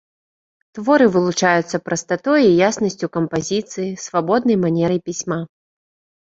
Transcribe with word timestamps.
Творы 0.77 1.05
вылучаюцца 1.15 1.79
прастатой 1.89 2.41
і 2.53 2.55
яснасцю 2.69 3.11
кампазіцыі, 3.19 3.87
свабоднай 4.07 4.57
манерай 4.65 4.99
пісьма. 5.13 5.39